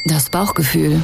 Das 0.06 0.30
Bauchgefühl. 0.30 1.02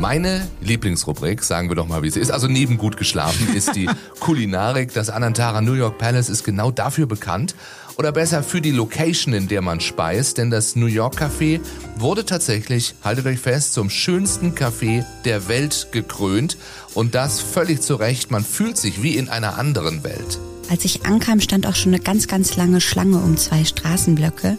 Meine 0.00 0.48
Lieblingsrubrik, 0.62 1.44
sagen 1.44 1.68
wir 1.68 1.76
doch 1.76 1.86
mal, 1.86 2.02
wie 2.02 2.08
es 2.08 2.16
ist, 2.16 2.30
also 2.30 2.46
neben 2.46 2.78
gut 2.78 2.96
geschlafen, 2.96 3.54
ist 3.54 3.76
die 3.76 3.86
Kulinarik. 4.20 4.94
Das 4.94 5.10
Anantara 5.10 5.60
New 5.60 5.74
York 5.74 5.98
Palace 5.98 6.30
ist 6.30 6.42
genau 6.42 6.70
dafür 6.70 7.04
bekannt. 7.04 7.54
Oder 7.98 8.10
besser 8.10 8.42
für 8.42 8.62
die 8.62 8.70
Location, 8.70 9.34
in 9.34 9.46
der 9.46 9.60
man 9.60 9.78
speist, 9.80 10.38
denn 10.38 10.48
das 10.48 10.74
New 10.74 10.86
York 10.86 11.20
Café 11.20 11.60
wurde 11.96 12.24
tatsächlich, 12.24 12.94
haltet 13.04 13.26
euch 13.26 13.40
fest, 13.40 13.74
zum 13.74 13.90
schönsten 13.90 14.54
Café 14.54 15.04
der 15.26 15.48
Welt 15.48 15.88
gekrönt. 15.92 16.56
Und 16.94 17.14
das 17.14 17.40
völlig 17.40 17.82
zu 17.82 17.96
Recht. 17.96 18.30
Man 18.30 18.42
fühlt 18.42 18.78
sich 18.78 19.02
wie 19.02 19.18
in 19.18 19.28
einer 19.28 19.58
anderen 19.58 20.02
Welt. 20.02 20.38
Als 20.70 20.86
ich 20.86 21.04
ankam, 21.04 21.40
stand 21.40 21.66
auch 21.66 21.76
schon 21.76 21.92
eine 21.92 22.02
ganz, 22.02 22.26
ganz 22.26 22.56
lange 22.56 22.80
Schlange 22.80 23.18
um 23.18 23.36
zwei 23.36 23.66
Straßenblöcke. 23.66 24.56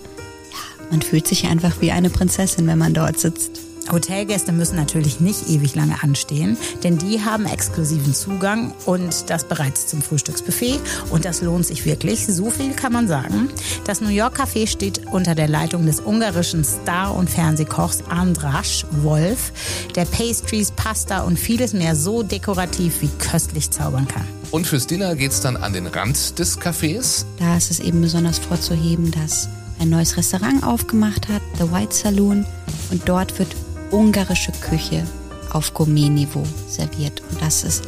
Ja, 0.51 0.85
man 0.91 1.01
fühlt 1.01 1.27
sich 1.27 1.47
einfach 1.47 1.81
wie 1.81 1.91
eine 1.91 2.11
Prinzessin, 2.11 2.67
wenn 2.67 2.77
man 2.77 2.93
dort 2.93 3.17
sitzt. 3.17 3.70
Hotelgäste 3.89 4.51
müssen 4.51 4.75
natürlich 4.75 5.19
nicht 5.19 5.49
ewig 5.49 5.75
lange 5.75 6.01
anstehen, 6.03 6.57
denn 6.83 6.97
die 6.97 7.23
haben 7.23 7.45
exklusiven 7.45 8.13
Zugang 8.13 8.73
und 8.85 9.29
das 9.29 9.45
bereits 9.45 9.87
zum 9.87 10.01
Frühstücksbuffet 10.01 10.79
und 11.09 11.25
das 11.25 11.41
lohnt 11.41 11.65
sich 11.65 11.85
wirklich. 11.85 12.25
So 12.27 12.49
viel 12.49 12.73
kann 12.73 12.93
man 12.93 13.07
sagen. 13.07 13.49
Das 13.85 14.01
New 14.01 14.09
York 14.09 14.39
Café 14.39 14.67
steht 14.67 15.07
unter 15.07 15.35
der 15.35 15.47
Leitung 15.47 15.85
des 15.85 15.99
ungarischen 15.99 16.63
Star- 16.63 17.15
und 17.15 17.29
Fernsehkochs 17.29 18.03
Andras 18.09 18.85
Wolf, 19.01 19.51
der 19.95 20.05
Pastries, 20.05 20.71
Pasta 20.71 21.21
und 21.21 21.39
vieles 21.39 21.73
mehr 21.73 21.95
so 21.95 22.23
dekorativ 22.23 23.01
wie 23.01 23.09
köstlich 23.19 23.71
zaubern 23.71 24.07
kann. 24.07 24.25
Und 24.51 24.67
fürs 24.67 24.85
Dinner 24.85 25.15
geht's 25.15 25.41
dann 25.41 25.55
an 25.55 25.73
den 25.73 25.87
Rand 25.87 26.37
des 26.37 26.59
Cafés. 26.59 27.25
Da 27.39 27.57
ist 27.57 27.71
es 27.71 27.79
eben 27.79 28.01
besonders 28.01 28.37
vorzuheben, 28.37 29.11
dass 29.11 29.47
ein 29.79 29.89
neues 29.89 30.17
Restaurant 30.17 30.63
aufgemacht 30.63 31.27
hat, 31.29 31.41
The 31.57 31.71
White 31.71 31.95
Saloon, 31.95 32.45
und 32.91 33.07
dort 33.07 33.39
wird 33.39 33.55
ungarische 33.91 34.51
Küche 34.53 35.03
auf 35.51 35.73
Gourmet-Niveau 35.73 36.43
serviert. 36.67 37.21
Und 37.29 37.41
das 37.41 37.63
ist 37.63 37.83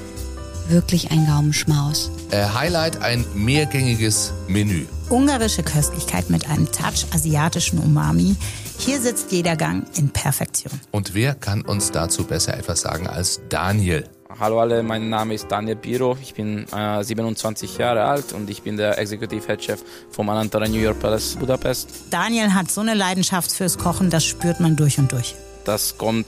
wirklich 0.67 1.11
ein 1.11 1.25
Gaumenschmaus. 1.25 2.11
Äh, 2.31 2.45
Highlight 2.45 3.01
ein 3.01 3.25
mehrgängiges 3.33 4.33
Menü. 4.47 4.85
Ungarische 5.09 5.63
Köstlichkeit 5.63 6.29
mit 6.29 6.49
einem 6.49 6.65
Touch 6.71 7.05
asiatischen 7.13 7.79
Umami. 7.79 8.35
Hier 8.77 8.99
sitzt 8.99 9.31
jeder 9.31 9.55
Gang 9.55 9.85
in 9.97 10.09
Perfektion. 10.09 10.73
Und 10.91 11.13
wer 11.13 11.35
kann 11.35 11.61
uns 11.61 11.91
dazu 11.91 12.23
besser 12.23 12.57
etwas 12.57 12.81
sagen 12.81 13.07
als 13.07 13.41
Daniel? 13.49 14.05
Hallo 14.39 14.59
alle, 14.59 14.81
mein 14.81 15.09
Name 15.09 15.35
ist 15.35 15.47
Daniel 15.51 15.75
Biro, 15.75 16.17
ich 16.19 16.33
bin 16.33 16.65
äh, 16.73 17.03
27 17.03 17.77
Jahre 17.77 18.03
alt 18.03 18.33
und 18.33 18.49
ich 18.49 18.63
bin 18.63 18.77
der 18.77 18.97
Executive 18.97 19.45
Head 19.45 19.63
Chef 19.63 19.83
vom 20.09 20.27
Anantara 20.27 20.67
New 20.67 20.79
York 20.79 20.99
Palace 20.99 21.35
Budapest. 21.35 21.87
Daniel 22.09 22.51
hat 22.55 22.71
so 22.71 22.81
eine 22.81 22.95
Leidenschaft 22.95 23.51
fürs 23.51 23.77
Kochen, 23.77 24.09
das 24.09 24.25
spürt 24.25 24.59
man 24.59 24.75
durch 24.75 24.97
und 24.97 25.11
durch. 25.11 25.35
Das 25.65 25.97
kommt 25.97 26.27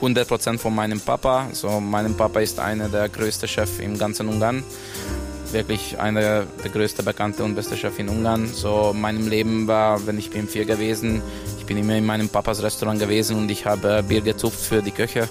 100% 0.00 0.58
von 0.58 0.74
meinem 0.74 1.00
Papa. 1.00 1.48
So, 1.52 1.80
mein 1.80 2.14
Papa 2.14 2.40
ist 2.40 2.58
einer 2.58 2.88
der 2.88 3.08
größten 3.08 3.48
Chefs 3.48 3.78
im 3.78 3.98
ganzen 3.98 4.28
Ungarn. 4.28 4.64
Wirklich 5.52 5.98
einer 6.00 6.20
der 6.44 6.70
größten, 6.72 7.04
bekannte 7.04 7.44
und 7.44 7.54
beste 7.54 7.76
Chef 7.76 7.98
in 7.98 8.08
Ungarn. 8.08 8.48
So, 8.52 8.94
meinem 8.94 9.28
Leben 9.28 9.68
war, 9.68 10.06
wenn 10.06 10.18
ich 10.18 10.30
bin 10.30 10.48
vier 10.48 10.64
gewesen, 10.64 11.20
ich 11.58 11.66
bin 11.66 11.76
immer 11.76 11.94
in 11.94 12.06
meinem 12.06 12.28
Papas 12.28 12.62
Restaurant 12.62 12.98
gewesen 12.98 13.36
und 13.36 13.50
ich 13.50 13.66
habe 13.66 14.02
Bier 14.02 14.22
gezupft 14.22 14.60
für 14.60 14.82
die 14.82 14.90
Köche. 14.90 15.28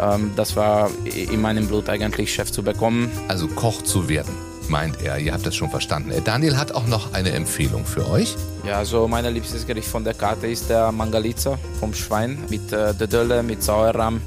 Ähm, 0.00 0.32
das 0.34 0.56
war 0.56 0.90
in 1.04 1.40
meinem 1.40 1.68
Blut 1.68 1.88
eigentlich, 1.90 2.32
Chef 2.32 2.50
zu 2.50 2.62
bekommen. 2.62 3.12
Also 3.28 3.46
Koch 3.46 3.82
zu 3.82 4.08
werden, 4.08 4.34
meint 4.68 5.02
er. 5.02 5.18
Ihr 5.18 5.32
habt 5.32 5.46
das 5.46 5.54
schon 5.54 5.70
verstanden. 5.70 6.10
Äh, 6.10 6.20
Daniel 6.22 6.56
hat 6.56 6.72
auch 6.72 6.86
noch 6.86 7.12
eine 7.12 7.32
Empfehlung 7.32 7.84
für 7.84 8.08
euch. 8.08 8.36
Ja, 8.66 8.84
so 8.84 9.08
mein 9.08 9.24
Lieblingsgericht 9.24 9.88
von 9.88 10.04
der 10.04 10.14
Karte 10.14 10.46
ist 10.46 10.68
der 10.68 10.92
Mangalitza 10.92 11.58
vom 11.80 11.94
Schwein 11.94 12.38
mit 12.48 12.72
äh, 12.72 12.94
Dödölle, 12.94 13.42
mit 13.42 13.62
Sauerrahm, 13.62 14.20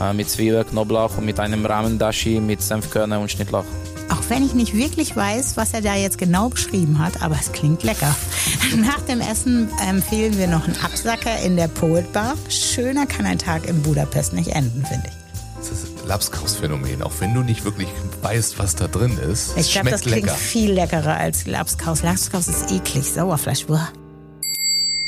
äh, 0.00 0.12
mit 0.12 0.28
Zwiebel, 0.30 0.64
Knoblauch 0.64 1.18
und 1.18 1.26
mit 1.26 1.40
einem 1.40 1.64
Rahmendashi 1.66 2.40
mit 2.40 2.62
Senfkörner 2.62 3.20
und 3.20 3.30
Schnittlauch. 3.30 3.64
Auch 4.10 4.22
wenn 4.28 4.44
ich 4.44 4.54
nicht 4.54 4.74
wirklich 4.74 5.14
weiß, 5.14 5.56
was 5.56 5.72
er 5.72 5.82
da 5.82 5.94
jetzt 5.94 6.18
genau 6.18 6.48
beschrieben 6.48 6.98
hat, 6.98 7.22
aber 7.22 7.36
es 7.40 7.52
klingt 7.52 7.84
lecker. 7.84 8.14
Nach 8.76 9.00
dem 9.02 9.20
Essen 9.20 9.68
empfehlen 9.88 10.36
wir 10.36 10.48
noch 10.48 10.66
einen 10.66 10.76
Absacker 10.82 11.38
in 11.44 11.56
der 11.56 11.68
Poet 11.68 12.12
Bar. 12.12 12.34
Schöner 12.48 13.06
kann 13.06 13.24
ein 13.24 13.38
Tag 13.38 13.68
in 13.68 13.82
Budapest 13.82 14.32
nicht 14.32 14.48
enden, 14.48 14.84
finde 14.84 15.06
ich. 15.06 15.20
Das 15.58 15.70
ist 15.70 15.86
Lapskaus-Phänomen, 16.06 17.02
auch 17.02 17.12
wenn 17.20 17.34
du 17.34 17.42
nicht 17.42 17.64
wirklich 17.64 17.88
weißt, 18.22 18.58
was 18.58 18.76
da 18.76 18.88
drin 18.88 19.18
ist. 19.18 19.56
Es 19.56 19.66
Ich 19.66 19.72
glaube, 19.72 19.90
das 19.90 20.02
klingt 20.02 20.22
lecker. 20.26 20.34
viel 20.36 20.72
leckerer 20.72 21.16
als 21.16 21.46
Lapskaus. 21.46 22.02
Lapskaus 22.02 22.48
ist 22.48 22.70
eklig, 22.70 23.10
Sauerfleisch. 23.10 23.66
Uah. 23.68 23.88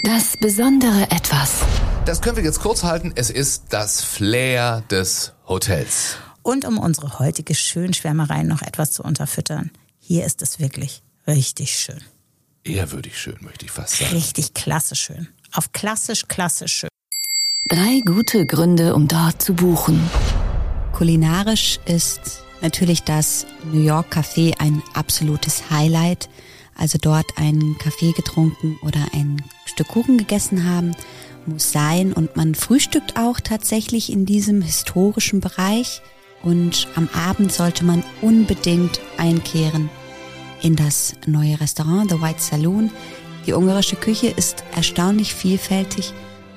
Das 0.05 0.37
besondere 0.41 1.03
Etwas. 1.11 1.61
Das 2.05 2.21
können 2.21 2.37
wir 2.37 2.43
jetzt 2.45 2.61
kurz 2.61 2.83
halten. 2.83 3.13
Es 3.15 3.31
ist 3.31 3.65
das 3.71 4.03
Flair 4.03 4.83
des 4.91 5.33
Hotels. 5.47 6.17
Und 6.43 6.65
um 6.65 6.79
unsere 6.79 7.21
heutige 7.21 7.55
Schönschwärmerei 7.55 8.43
noch 8.43 8.63
etwas 8.63 8.91
zu 8.91 9.03
unterfüttern, 9.05 9.71
hier 10.01 10.27
ist 10.27 10.43
es 10.43 10.59
wirklich 10.59 11.03
richtig 11.27 11.79
schön. 11.79 12.01
Ehrwürdig 12.65 13.17
schön, 13.19 13.37
möchte 13.43 13.65
ich 13.65 13.71
fast 13.71 13.99
sagen. 13.99 14.13
Richtig 14.13 14.55
klasse 14.55 14.97
schön. 14.97 15.29
Auf 15.53 15.71
klassisch, 15.73 16.27
klassisch 16.27 16.73
schön. 16.73 16.89
Drei 17.69 18.01
gute 18.05 18.45
Gründe, 18.47 18.95
um 18.97 19.07
dort 19.07 19.41
zu 19.41 19.55
buchen. 19.55 20.01
Kulinarisch 20.93 21.79
ist 21.85 22.43
natürlich 22.63 23.03
das 23.03 23.47
New 23.71 23.83
York 23.83 24.17
Café 24.17 24.55
ein 24.59 24.83
absolutes 24.95 25.71
Highlight. 25.71 26.29
Also 26.77 26.99
dort 27.01 27.27
einen 27.37 27.77
Kaffee 27.79 28.13
getrunken 28.13 28.79
oder 28.83 29.01
ein 29.13 29.43
Stück 29.67 29.89
Kuchen 29.89 30.17
gegessen 30.17 30.69
haben, 30.69 30.93
muss 31.47 31.71
sein. 31.73 32.13
Und 32.13 32.37
man 32.37 32.55
frühstückt 32.55 33.19
auch 33.19 33.41
tatsächlich 33.41 34.13
in 34.13 34.25
diesem 34.27 34.63
historischen 34.63 35.41
Bereich. 35.41 36.01
Und 36.43 36.89
am 36.97 37.09
Abend 37.13 37.53
sollte 37.53 37.85
man 37.85 38.03
unbedingt 38.21 39.01
einkehren 39.19 39.91
in 40.63 40.77
das 40.77 41.15
neue 41.27 41.61
Restaurant, 41.61 42.11
The 42.11 42.21
White 42.21 42.41
Saloon. 42.41 42.91
Die 43.47 43.53
ungarische 43.53 43.97
Küche 43.97 44.29
ist 44.29 44.65
erstaunlich 44.75 45.35
vielfältig 45.35 46.13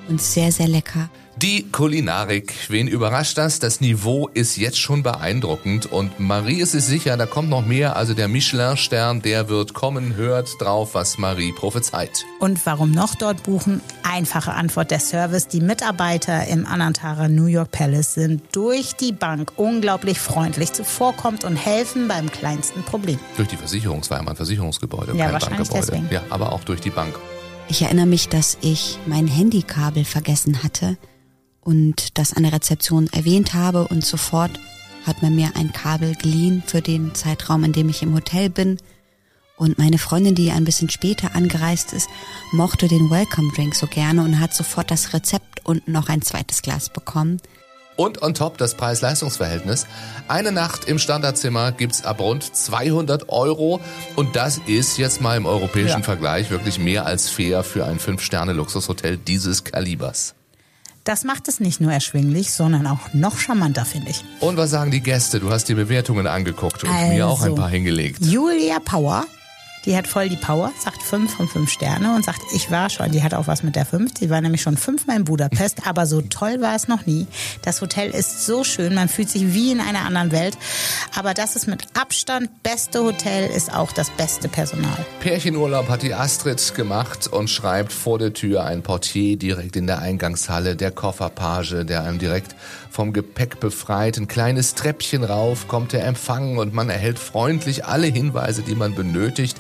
und 0.08 0.22
sehr, 0.22 0.52
sehr 0.52 0.68
lecker. 0.68 1.10
Die 1.42 1.70
Kulinarik. 1.70 2.54
Wen 2.70 2.88
überrascht 2.88 3.38
das? 3.38 3.60
Das 3.60 3.82
Niveau 3.82 4.30
ist 4.34 4.56
jetzt 4.56 4.80
schon 4.80 5.04
beeindruckend 5.04 5.86
und 5.86 6.18
Marie 6.18 6.62
ist 6.62 6.72
sich 6.72 6.86
sicher, 6.86 7.18
da 7.18 7.26
kommt 7.26 7.50
noch 7.50 7.66
mehr. 7.66 7.98
Also 7.98 8.14
der 8.14 8.30
Michelin-Stern, 8.30 9.22
der 9.22 9.50
wird 9.50 9.74
kommen. 9.74 10.16
Hört 10.16 10.50
drauf, 10.62 10.94
was 10.94 11.18
Marie 11.18 11.52
prophezeit. 11.52 12.26
Und 12.40 12.66
warum 12.66 12.92
noch 12.92 13.16
dort 13.16 13.44
buchen? 13.44 13.82
Einfache 14.04 14.54
Antwort 14.54 14.92
der 14.92 15.02
Service. 15.02 15.50
Die 15.50 15.60
Mitarbeiter 15.60 16.48
im 16.48 16.66
Anantara 16.66 17.28
New 17.28 17.48
York 17.48 17.72
Palace 17.72 18.14
sind 18.14 18.42
durch 18.54 18.94
die 18.94 19.12
Bank 19.12 19.52
unglaublich 19.58 20.20
freundlich 20.22 20.72
zuvorkommt 20.72 21.44
und 21.44 21.58
helfen 21.58 22.08
beim 22.08 22.32
kleinsten 22.32 22.82
Problem. 22.84 23.20
Durch 23.36 23.50
die 23.50 23.58
Versicherung, 23.58 24.00
es 24.00 24.10
war 24.10 24.20
ja 24.20 24.24
mal 24.24 24.32
ein 24.32 24.38
Versicherungsgebäude, 24.38 25.12
Ja, 25.18 25.26
kein 25.26 25.34
wahrscheinlich 25.34 25.68
Bankgebäude. 25.70 26.02
deswegen. 26.08 26.14
Ja, 26.14 26.22
aber 26.30 26.54
auch 26.54 26.64
durch 26.64 26.80
die 26.80 26.92
Bank. 26.92 27.14
Ich 27.68 27.82
erinnere 27.82 28.06
mich, 28.06 28.30
dass 28.30 28.58
ich 28.62 29.00
mein 29.06 29.28
Handykabel 29.28 30.06
vergessen 30.06 30.64
hatte 30.64 30.98
und 31.66 32.18
das 32.18 32.34
an 32.34 32.44
der 32.44 32.54
Rezeption 32.54 33.10
erwähnt 33.12 33.54
habe 33.54 33.88
und 33.88 34.06
sofort 34.06 34.52
hat 35.06 35.22
man 35.22 35.36
mir 35.36 35.52
ein 35.56 35.74
Kabel 35.74 36.16
geliehen 36.16 36.64
für 36.66 36.82
den 36.82 37.14
Zeitraum, 37.14 37.64
in 37.64 37.74
dem 37.74 37.90
ich 37.90 38.02
im 38.02 38.14
Hotel 38.14 38.50
bin. 38.50 38.78
Und 39.58 39.78
meine 39.78 39.98
Freundin, 39.98 40.36
die 40.36 40.52
ein 40.52 40.66
bisschen 40.66 40.90
später 40.90 41.36
angereist 41.36 41.94
ist, 41.94 42.08
mochte 42.52 42.88
den 42.88 43.10
Welcome 43.10 43.52
Drink 43.56 43.74
so 43.74 43.88
gerne 43.88 44.22
und 44.22 44.40
hat 44.40 44.54
sofort 44.54 44.92
das 44.92 45.14
Rezept 45.14 45.66
und 45.66 45.88
noch 45.88 46.08
ein 46.08 46.22
zweites 46.22 46.62
Glas 46.62 46.90
bekommen. 46.90 47.42
Und 47.96 48.22
on 48.22 48.34
top 48.34 48.58
das 48.58 48.76
Preis-Leistungs-Verhältnis. 48.76 49.88
Eine 50.28 50.52
Nacht 50.52 50.86
im 50.86 51.00
Standardzimmer 51.00 51.72
gibt's 51.72 52.04
ab 52.04 52.20
rund 52.20 52.44
200 52.44 53.30
Euro. 53.30 53.80
Und 54.18 54.36
das 54.36 54.60
ist 54.68 54.98
jetzt 54.98 55.22
mal 55.22 55.38
im 55.38 55.46
europäischen 55.46 56.02
Ja. 56.02 56.04
Vergleich 56.04 56.52
wirklich 56.52 56.78
mehr 56.78 57.06
als 57.06 57.30
fair 57.30 57.64
für 57.64 57.86
ein 57.86 58.00
5-Sterne-Luxushotel 58.00 59.18
dieses 59.18 59.64
Kalibers. 59.64 60.36
Das 61.06 61.24
macht 61.24 61.48
es 61.48 61.60
nicht 61.60 61.80
nur 61.80 61.92
erschwinglich, 61.94 62.52
sondern 62.52 62.88
auch 62.88 63.14
noch 63.14 63.38
charmanter, 63.38 63.86
finde 63.86 64.10
ich. 64.10 64.24
Und 64.40 64.58
was 64.58 64.72
sagen 64.72 64.90
die 64.90 65.02
Gäste? 65.02 65.40
Du 65.40 65.52
hast 65.52 65.66
die 65.70 65.76
Bewertungen 65.76 66.26
angeguckt 66.26 66.84
und 66.84 66.90
mir 67.10 67.28
auch 67.28 67.42
ein 67.42 67.52
Also, 67.52 67.56
paar 67.56 67.70
hingelegt. 67.70 68.26
Julia 68.26 68.80
Power, 68.80 69.26
Die 69.86 69.96
hat 69.96 70.08
voll 70.08 70.30
die 70.30 70.36
Power, 70.36 70.72
sagt 70.80 71.04
fünf 71.04 71.36
von 71.36 71.48
fünf 71.48 71.70
Sterne 71.70 72.16
und 72.16 72.26
sagt, 72.26 72.42
ich 72.54 72.72
war 72.72 72.90
schon, 72.90 73.12
die 73.12 73.22
hat 73.22 73.36
auch 73.36 73.46
was 73.46 73.62
mit 73.62 73.76
der 73.76 73.86
fünf. 73.86 74.14
Sie 74.18 74.32
war 74.32 74.42
nämlich 74.42 74.62
schon 74.62 74.78
fünfmal 74.78 75.18
in 75.18 75.26
Budapest, 75.26 75.82
aber 75.88 76.08
so 76.08 76.22
toll 76.22 76.60
war 76.60 76.76
es 76.76 76.88
noch 76.88 77.06
nie. 77.06 77.28
Das 77.62 77.82
Hotel 77.82 78.10
ist 78.10 78.46
so 78.46 78.64
schön, 78.64 78.96
man 78.96 79.10
fühlt 79.10 79.30
sich 79.30 79.54
wie 79.54 79.72
in 79.72 79.80
einer 79.80 80.02
anderen 80.06 80.32
Welt. 80.32 80.58
Aber 81.16 81.34
das 81.36 81.56
ist 81.56 81.68
mit 81.68 81.84
Abstand 81.94 82.64
beste 82.64 83.04
Hotel, 83.04 83.50
ist 83.50 83.74
auch 83.74 83.92
das 83.92 84.10
beste 84.12 84.48
Personal. 84.48 85.06
Pärchenurlaub 85.20 85.88
hat 85.90 86.02
die 86.02 86.14
Astrid 86.14 86.74
gemacht 86.74 87.28
und 87.28 87.50
schreibt 87.50 87.94
vor 87.94 88.18
der 88.18 88.34
Tür 88.34 88.64
ein 88.64 88.82
Portier 88.82 89.38
direkt 89.38 89.76
in 89.76 89.86
der 89.86 90.00
Eingangshalle, 90.00 90.76
der 90.76 90.92
Kofferpage, 90.92 91.86
der 91.86 92.04
einem 92.04 92.18
direkt 92.18 92.56
vom 92.90 93.14
Gepäck 93.14 93.60
befreit. 93.60 94.18
Ein 94.18 94.28
kleines 94.28 94.74
Treppchen 94.74 95.24
rauf 95.24 95.68
kommt 95.68 95.92
der 95.92 96.06
Empfang 96.06 96.58
und 96.58 96.74
man 96.74 96.90
erhält 96.90 97.20
freundlich 97.20 97.86
alle 97.86 98.08
Hinweise, 98.08 98.62
die 98.62 98.74
man 98.74 98.96
benötigt. 98.96 99.58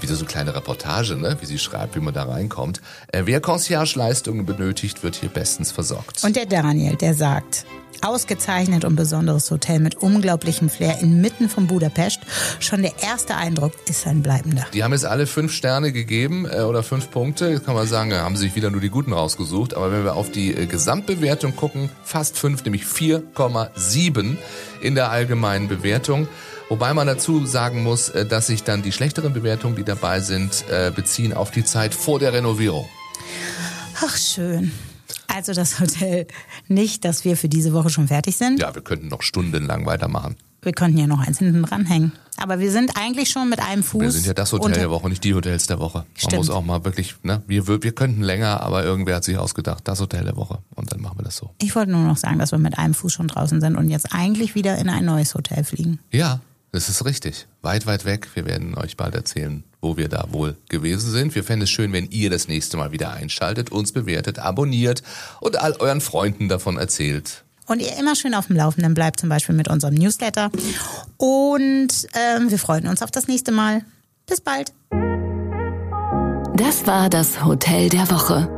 Wieder 0.00 0.14
so 0.14 0.20
eine 0.20 0.28
kleine 0.28 0.54
Reportage, 0.54 1.16
ne? 1.16 1.36
wie 1.40 1.46
sie 1.46 1.58
schreibt, 1.58 1.96
wie 1.96 2.00
man 2.00 2.14
da 2.14 2.24
reinkommt. 2.24 2.80
Äh, 3.12 3.22
wer 3.24 3.40
Concierge-Leistungen 3.40 4.46
benötigt, 4.46 5.02
wird 5.02 5.16
hier 5.16 5.28
bestens 5.28 5.72
versorgt. 5.72 6.22
Und 6.24 6.36
der 6.36 6.46
Daniel, 6.46 6.96
der 6.96 7.14
sagt, 7.14 7.66
Ausgezeichnet 8.00 8.84
und 8.84 8.94
besonderes 8.94 9.50
Hotel 9.50 9.80
mit 9.80 9.96
unglaublichem 9.96 10.68
Flair 10.68 11.00
inmitten 11.00 11.48
von 11.48 11.66
Budapest. 11.66 12.20
Schon 12.60 12.82
der 12.82 12.92
erste 13.02 13.34
Eindruck 13.34 13.72
ist 13.88 14.06
ein 14.06 14.22
bleibender. 14.22 14.66
Die 14.72 14.84
haben 14.84 14.92
jetzt 14.92 15.04
alle 15.04 15.26
fünf 15.26 15.52
Sterne 15.52 15.90
gegeben 15.90 16.46
äh, 16.46 16.60
oder 16.60 16.82
fünf 16.82 17.10
Punkte. 17.10 17.48
Jetzt 17.48 17.66
kann 17.66 17.74
man 17.74 17.88
sagen, 17.88 18.14
haben 18.14 18.36
sich 18.36 18.54
wieder 18.54 18.70
nur 18.70 18.80
die 18.80 18.90
guten 18.90 19.12
rausgesucht. 19.12 19.74
Aber 19.74 19.90
wenn 19.90 20.04
wir 20.04 20.14
auf 20.14 20.30
die 20.30 20.54
äh, 20.54 20.66
Gesamtbewertung 20.66 21.56
gucken, 21.56 21.90
fast 22.04 22.38
fünf, 22.38 22.64
nämlich 22.64 22.84
4,7 22.84 24.36
in 24.80 24.94
der 24.94 25.10
allgemeinen 25.10 25.66
Bewertung. 25.66 26.28
Wobei 26.68 26.92
man 26.92 27.06
dazu 27.06 27.46
sagen 27.46 27.82
muss, 27.82 28.10
äh, 28.10 28.26
dass 28.26 28.48
sich 28.48 28.62
dann 28.62 28.82
die 28.82 28.92
schlechteren 28.92 29.32
Bewertungen, 29.32 29.76
die 29.76 29.84
dabei 29.84 30.20
sind, 30.20 30.64
äh, 30.70 30.92
beziehen 30.94 31.32
auf 31.32 31.50
die 31.50 31.64
Zeit 31.64 31.94
vor 31.94 32.18
der 32.18 32.34
Renovierung. 32.34 32.86
Ach, 34.04 34.16
schön. 34.16 34.72
Also 35.28 35.54
das 35.54 35.80
Hotel 35.80 36.26
nicht, 36.68 37.04
dass 37.04 37.24
wir 37.24 37.36
für 37.36 37.48
diese 37.48 37.72
Woche 37.72 37.90
schon 37.90 38.08
fertig 38.08 38.36
sind. 38.36 38.60
Ja, 38.60 38.74
wir 38.74 38.82
könnten 38.82 39.08
noch 39.08 39.22
stundenlang 39.22 39.86
weitermachen. 39.86 40.36
Wir 40.60 40.72
könnten 40.72 40.98
ja 40.98 41.06
noch 41.06 41.20
eins 41.20 41.38
hinten 41.38 41.62
dranhängen. 41.62 42.12
Aber 42.36 42.58
wir 42.58 42.70
sind 42.70 42.96
eigentlich 42.96 43.30
schon 43.30 43.48
mit 43.48 43.60
einem 43.60 43.82
Fuß. 43.82 44.02
Wir 44.02 44.10
sind 44.10 44.26
ja 44.26 44.34
das 44.34 44.52
Hotel 44.52 44.74
der 44.74 44.90
Woche, 44.90 45.08
nicht 45.08 45.24
die 45.24 45.34
Hotels 45.34 45.66
der 45.66 45.78
Woche. 45.78 46.04
Stimmt. 46.14 46.32
Man 46.32 46.38
muss 46.38 46.50
auch 46.50 46.64
mal 46.64 46.84
wirklich, 46.84 47.14
ne, 47.22 47.42
wir, 47.46 47.66
wir 47.66 47.92
könnten 47.92 48.22
länger, 48.22 48.60
aber 48.60 48.84
irgendwer 48.84 49.16
hat 49.16 49.24
sich 49.24 49.38
ausgedacht, 49.38 49.86
das 49.88 50.00
Hotel 50.00 50.24
der 50.24 50.36
Woche. 50.36 50.58
Und 50.74 50.92
dann 50.92 51.00
machen 51.00 51.18
wir 51.18 51.24
das 51.24 51.36
so. 51.36 51.50
Ich 51.60 51.74
wollte 51.74 51.92
nur 51.92 52.02
noch 52.02 52.16
sagen, 52.16 52.38
dass 52.38 52.52
wir 52.52 52.58
mit 52.58 52.78
einem 52.78 52.94
Fuß 52.94 53.12
schon 53.12 53.28
draußen 53.28 53.60
sind 53.60 53.76
und 53.76 53.88
jetzt 53.88 54.12
eigentlich 54.12 54.54
wieder 54.54 54.78
in 54.78 54.88
ein 54.88 55.04
neues 55.04 55.34
Hotel 55.34 55.64
fliegen. 55.64 56.00
Ja, 56.10 56.40
das 56.72 56.88
ist 56.88 57.04
richtig. 57.04 57.46
Weit, 57.62 57.86
weit 57.86 58.04
weg. 58.04 58.28
Wir 58.34 58.44
werden 58.46 58.76
euch 58.76 58.96
bald 58.96 59.14
erzählen, 59.14 59.64
wo 59.80 59.96
wir 59.96 60.08
da 60.08 60.26
wohl 60.30 60.56
gewesen 60.68 61.10
sind. 61.10 61.34
Wir 61.34 61.44
fänden 61.44 61.64
es 61.64 61.70
schön, 61.70 61.92
wenn 61.92 62.10
ihr 62.10 62.30
das 62.30 62.48
nächste 62.48 62.76
Mal 62.76 62.92
wieder 62.92 63.12
einschaltet, 63.12 63.72
uns 63.72 63.92
bewertet, 63.92 64.38
abonniert 64.38 65.02
und 65.40 65.58
all 65.58 65.74
euren 65.78 66.00
Freunden 66.00 66.48
davon 66.48 66.76
erzählt. 66.76 67.44
Und 67.66 67.80
ihr 67.80 67.96
immer 67.98 68.16
schön 68.16 68.34
auf 68.34 68.46
dem 68.46 68.56
Laufenden 68.56 68.94
bleibt, 68.94 69.20
zum 69.20 69.28
Beispiel 69.28 69.54
mit 69.54 69.68
unserem 69.68 69.94
Newsletter. 69.94 70.50
Und 71.18 71.88
ähm, 72.14 72.50
wir 72.50 72.58
freuen 72.58 72.86
uns 72.86 73.02
auf 73.02 73.10
das 73.10 73.28
nächste 73.28 73.52
Mal. 73.52 73.82
Bis 74.26 74.40
bald. 74.40 74.72
Das 76.54 76.86
war 76.86 77.08
das 77.08 77.44
Hotel 77.44 77.88
der 77.88 78.10
Woche. 78.10 78.57